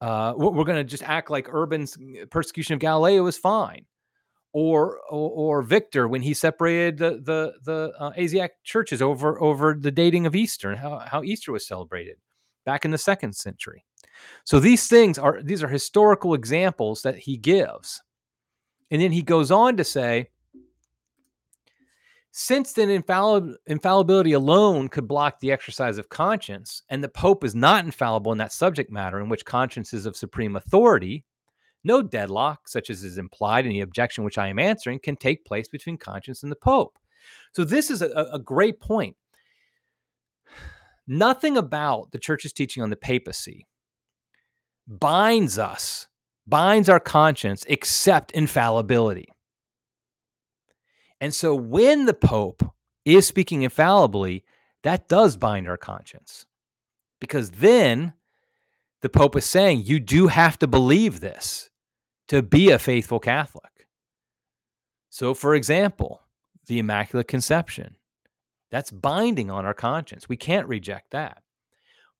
[0.00, 1.96] uh, we're going to just act like Urban's
[2.30, 3.84] persecution of Galileo is fine
[4.52, 9.74] or, or, or Victor when he separated the the the uh, Asiatic churches over over
[9.74, 12.16] the dating of Easter and how, how Easter was celebrated
[12.64, 13.84] back in the second century.
[14.44, 18.02] So these things are these are historical examples that he gives.
[18.90, 20.30] And then he goes on to say,
[22.40, 27.56] since then infall- infallibility alone could block the exercise of conscience, and the Pope is
[27.56, 31.24] not infallible in that subject matter in which conscience is of supreme authority,
[31.82, 35.44] no deadlock, such as is implied in the objection which I am answering, can take
[35.44, 36.96] place between conscience and the Pope.
[37.54, 39.16] So, this is a, a great point.
[41.08, 43.66] Nothing about the church's teaching on the papacy
[44.86, 46.06] binds us,
[46.46, 49.26] binds our conscience, except infallibility.
[51.20, 52.62] And so, when the Pope
[53.04, 54.44] is speaking infallibly,
[54.82, 56.46] that does bind our conscience
[57.20, 58.12] because then
[59.02, 61.70] the Pope is saying you do have to believe this
[62.28, 63.86] to be a faithful Catholic.
[65.10, 66.20] So, for example,
[66.66, 67.96] the Immaculate Conception,
[68.70, 70.28] that's binding on our conscience.
[70.28, 71.42] We can't reject that.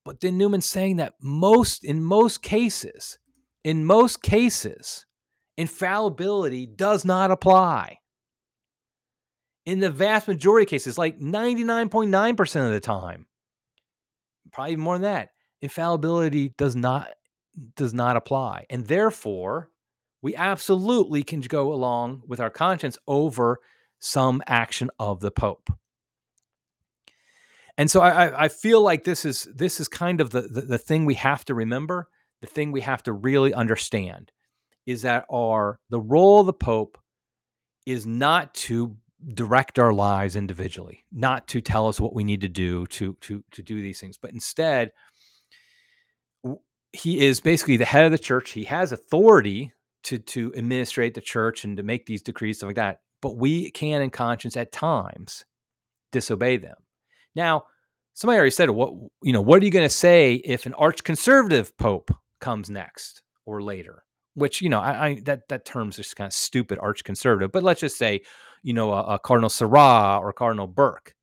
[0.03, 3.19] But then Newman's saying that most, in most cases,
[3.63, 5.05] in most cases,
[5.57, 7.98] infallibility does not apply.
[9.65, 13.25] In the vast majority of cases, like 99.9% of the time,
[14.51, 15.29] probably more than that,
[15.61, 17.09] infallibility does not
[17.75, 18.65] does not apply.
[18.69, 19.69] And therefore,
[20.21, 23.59] we absolutely can go along with our conscience over
[23.99, 25.69] some action of the Pope.
[27.77, 30.77] And so I, I feel like this is this is kind of the, the, the
[30.77, 32.09] thing we have to remember,
[32.41, 34.31] the thing we have to really understand
[34.85, 36.97] is that our the role of the Pope
[37.85, 38.95] is not to
[39.33, 43.43] direct our lives individually, not to tell us what we need to do to to
[43.51, 44.91] to do these things, but instead
[46.93, 48.51] he is basically the head of the church.
[48.51, 49.71] He has authority
[50.03, 53.01] to to administrate the church and to make these decrees stuff like that.
[53.21, 55.43] But we can, in conscience, at times
[56.11, 56.77] disobey them.
[57.35, 57.65] Now,
[58.13, 59.41] somebody already said, "What you know?
[59.41, 64.03] What are you going to say if an arch conservative pope comes next or later?"
[64.35, 67.51] Which you know, I, I that that term's just kind of stupid, arch conservative.
[67.51, 68.21] But let's just say,
[68.63, 71.15] you know, a, Cardinal Sarah or Cardinal Burke.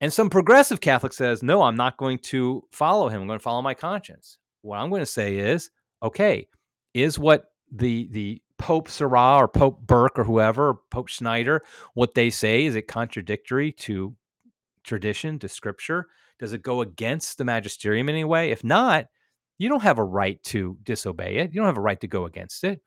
[0.00, 3.20] And some progressive Catholic says, no, I'm not going to follow him.
[3.20, 4.38] I'm going to follow my conscience.
[4.62, 5.70] What I'm going to say is,
[6.02, 6.48] okay,
[6.94, 11.62] is what the the Pope Sarah or Pope Burke or whoever, or Pope Schneider,
[11.94, 14.14] what they say, is it contradictory to
[14.84, 16.08] tradition, to scripture?
[16.38, 18.50] Does it go against the magisterium in any way?
[18.50, 19.06] If not,
[19.56, 21.54] you don't have a right to disobey it.
[21.54, 22.80] You don't have a right to go against it.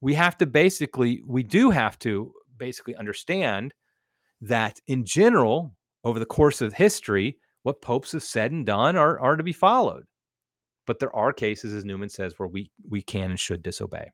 [0.00, 3.74] We have to basically, we do have to basically understand
[4.40, 9.18] that in general, over the course of history, what popes have said and done are,
[9.18, 10.04] are to be followed.
[10.86, 14.12] But there are cases, as Newman says, where we we can and should disobey.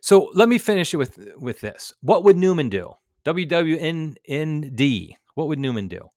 [0.00, 1.92] So let me finish it with with this.
[2.00, 2.92] What would Newman do?
[3.24, 5.16] WWND.
[5.34, 6.08] What would Newman do?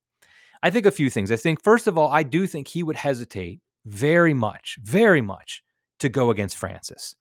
[0.63, 1.31] I think a few things.
[1.31, 5.63] I think first of all, I do think he would hesitate very much, very much
[5.99, 7.15] to go against Francis.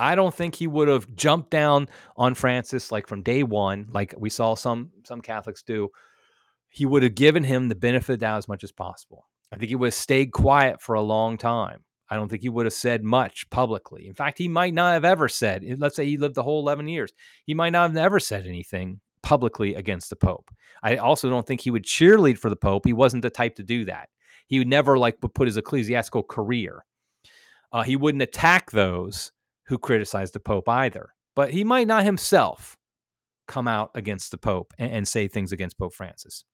[0.00, 1.86] I don't think he would have jumped down
[2.16, 5.90] on Francis like from day one, like we saw some some Catholics do.
[6.70, 9.26] He would have given him the benefit of the doubt as much as possible.
[9.52, 11.84] I think he would have stayed quiet for a long time.
[12.08, 14.08] I don't think he would have said much publicly.
[14.08, 16.88] In fact, he might not have ever said, let's say he lived the whole 11
[16.88, 17.12] years,
[17.44, 20.50] he might not have ever said anything publicly against the Pope.
[20.82, 22.86] I also don't think he would cheerlead for the Pope.
[22.86, 24.08] He wasn't the type to do that.
[24.46, 26.84] He would never like put his ecclesiastical career.
[27.70, 29.30] Uh, he wouldn't attack those
[29.70, 31.14] who criticized the Pope either.
[31.36, 32.76] But he might not himself
[33.46, 36.44] come out against the Pope and, and say things against Pope Francis.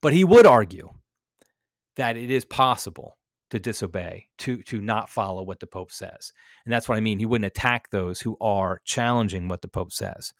[0.00, 0.90] But he would argue
[1.96, 3.16] that it is possible
[3.50, 6.32] to disobey, to to not follow what the Pope says.
[6.64, 7.20] And that's what I mean.
[7.20, 10.32] He wouldn't attack those who are challenging what the Pope says.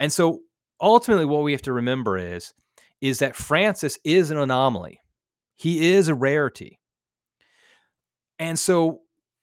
[0.00, 0.40] And so
[0.80, 2.54] ultimately what we have to remember is
[3.02, 5.00] is that Francis is an anomaly.
[5.56, 6.80] He is a rarity.
[8.38, 9.02] And so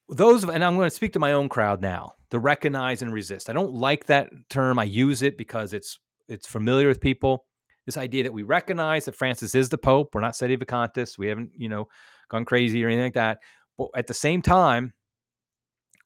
[0.10, 3.50] those and I'm going to speak to my own crowd now, the recognize and resist.
[3.50, 4.80] I don't like that term.
[4.80, 7.46] I use it because it's it's familiar with people
[7.86, 10.14] this idea that we recognize that Francis is the Pope.
[10.14, 11.18] We're not sedevacantists.
[11.18, 11.88] We haven't, you know,
[12.30, 13.40] gone crazy or anything like that.
[13.78, 14.94] But at the same time,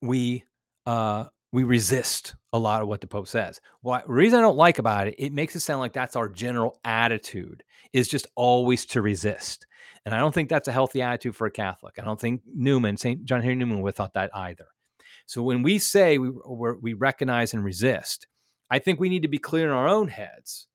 [0.02, 0.44] we
[0.86, 3.60] uh we resist a lot of what the Pope says.
[3.82, 6.30] What the reason I don't like about it, it makes it sound like that's our
[6.30, 9.66] general attitude, is just always to resist.
[10.06, 11.96] And I don't think that's a healthy attitude for a Catholic.
[12.00, 13.26] I don't think Newman, St.
[13.26, 14.68] John Henry Newman would have thought that either.
[15.26, 16.32] So when we say we,
[16.82, 18.28] we recognize and resist,
[18.72, 20.68] I think we need to be clear in our own heads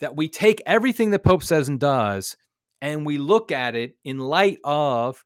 [0.00, 2.36] that we take everything the Pope says and does
[2.82, 5.24] and we look at it in light of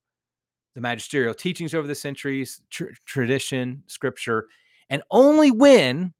[0.74, 4.46] the magisterial teachings over the centuries, tr- tradition, scripture,
[4.88, 6.14] and only when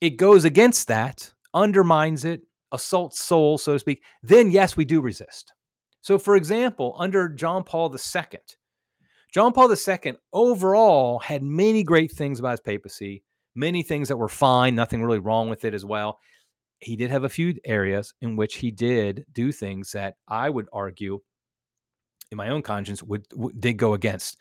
[0.00, 2.42] it goes against that, undermines it,
[2.72, 5.54] assaults soul, so to speak, then yes, we do resist.
[6.08, 8.38] So, for example, under John Paul II,
[9.32, 13.22] John Paul II overall had many great things about his papacy,
[13.54, 16.18] many things that were fine, nothing really wrong with it as well
[16.80, 20.68] he did have a few areas in which he did do things that I would
[20.72, 21.20] argue,
[22.30, 24.36] in my own conscience, would, would did go against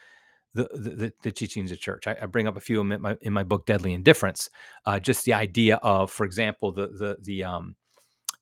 [0.53, 2.07] the, the, the teachings of church.
[2.07, 4.49] I, I, bring up a few in my in my book, Deadly Indifference.
[4.85, 7.75] Uh, just the idea of, for example, the the the um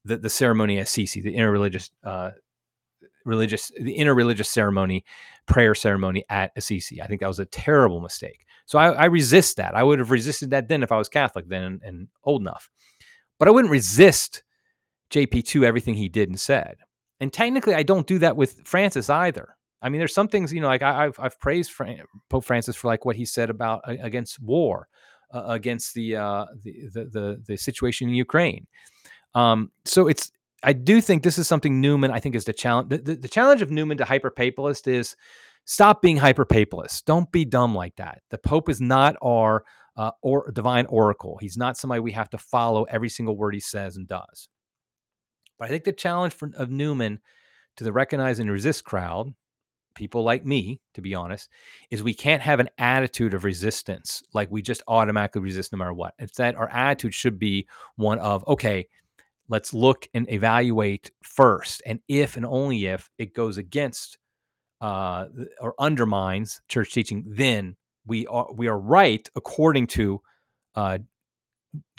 [0.04, 2.32] the, the ceremony at Assisi, the interreligious uh,
[3.26, 5.04] religious the interreligious ceremony,
[5.48, 7.02] prayer ceremony at Assisi.
[7.02, 8.46] I think that was a terrible mistake.
[8.66, 9.76] So I, I resist that.
[9.76, 12.70] I would have resisted that then if I was Catholic then and, old enough.
[13.38, 14.44] But I wouldn't resist
[15.12, 16.78] JP2 everything he did and said.
[17.20, 19.56] And technically, I don't do that with Francis either.
[19.82, 21.72] I mean, there's some things, you know, like I, have I've praised
[22.30, 24.88] Pope Francis for like what he said about against war,
[25.34, 28.66] uh, against the, uh, the, the the the situation in Ukraine.
[29.36, 30.32] Um, so it's
[30.66, 32.90] I do think this is something Newman I think is the challenge.
[32.90, 35.16] The, the, the challenge of Newman to hyper papalist is
[35.66, 37.06] stop being hyper papalist.
[37.06, 38.22] Don't be dumb like that.
[38.32, 39.64] The Pope is not our
[39.96, 41.38] uh, or divine oracle.
[41.40, 44.50] He's not somebody we have to follow every single word he says and does.
[45.60, 47.20] But I think the challenge for, of Newman
[47.78, 49.34] to the recognize and resist crowd,
[49.94, 51.48] people like me, to be honest,
[51.92, 55.94] is we can't have an attitude of resistance like we just automatically resist no matter
[55.94, 56.16] what.
[56.18, 58.88] Instead, our attitude should be one of, okay,
[59.50, 61.82] let's look and evaluate first.
[61.86, 64.18] And if and only if it goes against
[64.82, 65.26] uh,
[65.60, 67.76] or undermines church teaching, then
[68.06, 70.22] we are we are right according to
[70.76, 71.00] uh,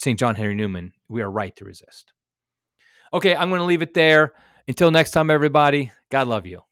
[0.01, 0.19] St.
[0.19, 2.13] John Henry Newman, we are right to resist.
[3.13, 4.35] Okay, I'm going to leave it there.
[4.69, 6.63] Until next time, everybody, God love you.